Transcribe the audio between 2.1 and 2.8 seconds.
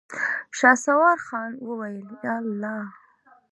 ياالله.